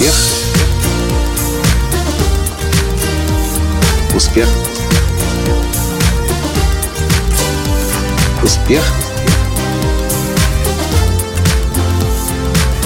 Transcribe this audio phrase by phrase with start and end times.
[0.00, 0.14] Успех.
[4.16, 4.48] Успех.
[8.42, 8.82] Успех.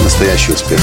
[0.03, 0.80] Настоящий успех.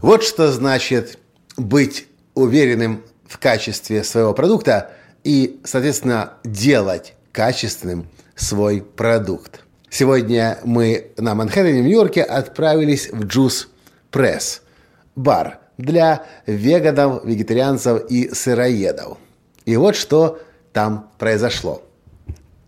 [0.00, 1.20] Вот что значит
[1.56, 4.90] быть уверенным в качестве своего продукта
[5.22, 9.63] и, соответственно, делать качественным свой продукт.
[9.96, 13.68] Сегодня мы на Манхэттене, в Нью-Йорке, отправились в Juice
[14.10, 14.60] Press–
[15.14, 19.18] бар для веганов, вегетарианцев и сыроедов.
[19.64, 20.40] И вот что
[20.72, 21.80] там произошло.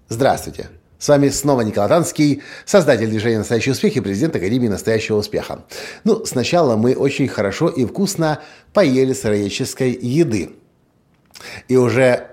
[0.09, 0.69] Здравствуйте!
[1.01, 5.65] С вами снова Николай Танский, создатель движения «Настоящий успех» и президент Академии «Настоящего успеха».
[6.05, 8.39] Ну, сначала мы очень хорошо и вкусно
[8.73, 10.51] поели сыроедческой еды.
[11.67, 12.29] И уже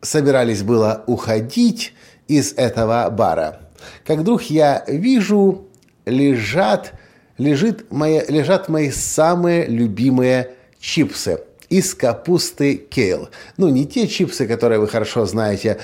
[0.00, 1.94] собирались было уходить
[2.26, 3.61] из этого бара.
[4.06, 5.66] Как вдруг я вижу,
[6.06, 6.92] лежат,
[7.38, 13.30] лежит мои, лежат мои самые любимые чипсы из капусты кейл.
[13.56, 15.78] Ну, не те чипсы, которые вы хорошо знаете,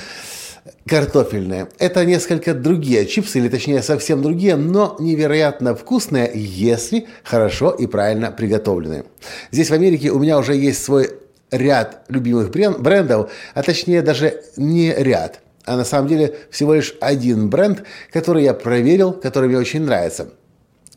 [0.87, 1.69] картофельные.
[1.79, 8.31] Это несколько другие чипсы, или точнее совсем другие, но невероятно вкусные, если хорошо и правильно
[8.31, 9.05] приготовлены.
[9.51, 11.11] Здесь в Америке у меня уже есть свой
[11.51, 17.51] ряд любимых брендов, а точнее даже не ряд, а на самом деле всего лишь один
[17.51, 20.31] бренд, который я проверил, который мне очень нравится.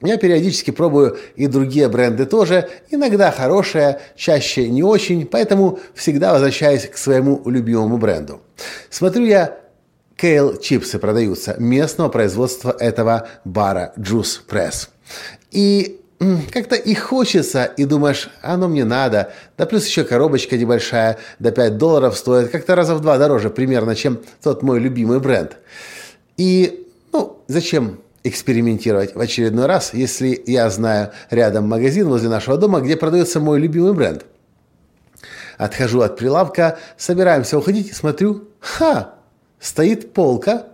[0.01, 6.87] Я периодически пробую и другие бренды тоже, иногда хорошие, чаще не очень, поэтому всегда возвращаюсь
[6.87, 8.41] к своему любимому бренду.
[8.89, 9.59] Смотрю я,
[10.15, 14.89] кейл чипсы продаются местного производства этого бара Juice Press.
[15.51, 16.00] И
[16.51, 19.33] как-то и хочется, и думаешь, оно мне надо.
[19.57, 22.51] Да плюс еще коробочка небольшая, до 5 долларов стоит.
[22.51, 25.57] Как-то раза в два дороже примерно, чем тот мой любимый бренд.
[26.37, 32.81] И, ну, зачем экспериментировать в очередной раз, если я знаю рядом магазин возле нашего дома,
[32.81, 34.25] где продается мой любимый бренд.
[35.57, 39.15] Отхожу от прилавка, собираемся уходить и смотрю, ха,
[39.59, 40.67] стоит полка,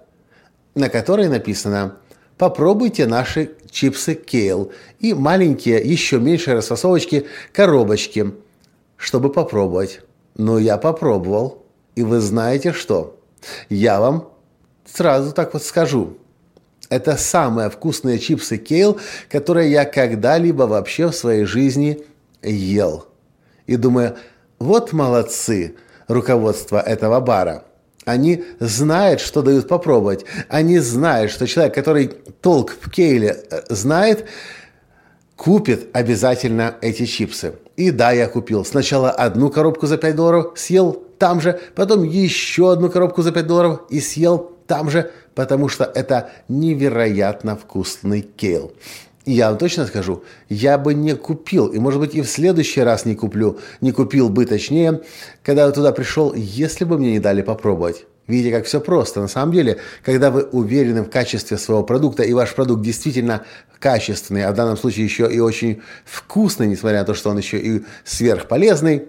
[0.75, 1.95] на которой написано
[2.37, 8.33] попробуйте наши чипсы Кейл и маленькие, еще меньшие расфасовочки, коробочки,
[8.95, 10.01] чтобы попробовать.
[10.35, 11.63] Но я попробовал,
[11.95, 13.19] и вы знаете что?
[13.69, 14.29] Я вам
[14.85, 16.17] сразу так вот скажу.
[16.89, 18.99] Это самые вкусные чипсы Кейл,
[19.29, 22.03] которые я когда-либо вообще в своей жизни
[22.41, 23.05] ел.
[23.67, 24.15] И думаю,
[24.57, 25.75] вот молодцы
[26.07, 27.66] руководство этого бара.
[28.07, 30.23] Они знают, что дают попробовать.
[30.47, 34.25] Они знают, что человек, который толк в кейле э, знает,
[35.35, 37.55] купит обязательно эти чипсы.
[37.75, 38.63] И да, я купил.
[38.63, 43.45] Сначала одну коробку за 5 долларов, съел там же, потом еще одну коробку за 5
[43.45, 48.71] долларов и съел там же, потому что это невероятно вкусный кейл
[49.33, 53.05] я вам точно скажу, я бы не купил, и, может быть, и в следующий раз
[53.05, 55.01] не куплю, не купил бы, точнее,
[55.43, 58.05] когда я туда пришел, если бы мне не дали попробовать.
[58.27, 59.21] Видите, как все просто.
[59.21, 63.45] На самом деле, когда вы уверены в качестве своего продукта, и ваш продукт действительно
[63.79, 67.57] качественный, а в данном случае еще и очень вкусный, несмотря на то, что он еще
[67.57, 69.07] и сверхполезный,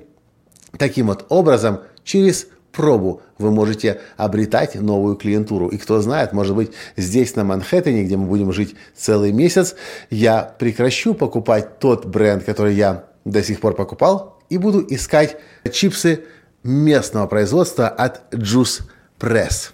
[0.78, 5.68] таким вот образом, через пробу вы можете обретать новую клиентуру.
[5.68, 9.74] И кто знает, может быть, здесь, на Манхэттене, где мы будем жить целый месяц,
[10.10, 15.36] я прекращу покупать тот бренд, который я до сих пор покупал, и буду искать
[15.70, 16.24] чипсы
[16.62, 18.82] местного производства от Juice
[19.18, 19.70] Press.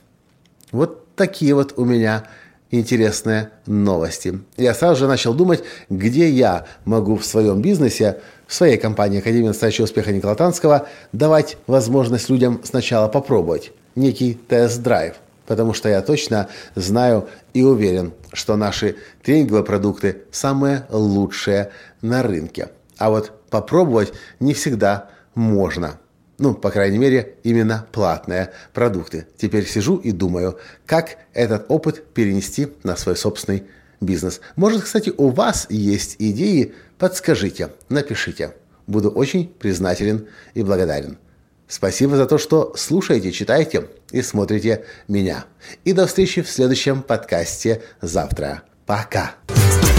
[0.72, 2.25] Вот такие вот у меня
[2.71, 4.41] интересные новости.
[4.56, 8.21] Я сразу же начал думать, где я могу в своем бизнесе,
[8.54, 15.16] в своей компании Академия настоящего успеха Никола Танского давать возможность людям сначала попробовать некий тест-драйв.
[15.44, 18.94] Потому что я точно знаю и уверен, что наши
[19.25, 22.69] тренинговые продукты самые лучшие на рынке.
[22.97, 25.98] А вот попробовать не всегда можно–
[26.38, 29.27] ну, по крайней мере, именно платные продукты.
[29.36, 33.65] Теперь сижу и думаю, как этот опыт перенести на свой собственный
[34.04, 34.41] бизнес.
[34.56, 38.54] Может, кстати, у вас есть идеи, подскажите, напишите.
[38.86, 41.18] Буду очень признателен и благодарен.
[41.66, 45.47] Спасибо за то, что слушаете, читаете и смотрите меня.
[45.84, 48.62] И до встречи в следующем подкасте завтра.
[48.86, 49.34] Пока.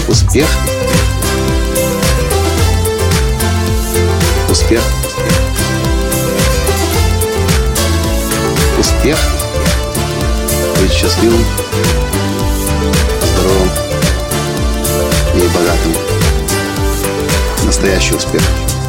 [0.08, 0.48] Успех.
[4.48, 4.82] Успех.
[8.78, 9.18] Успех.
[10.80, 11.42] Быть счастливым,
[17.86, 18.85] настоящий успех.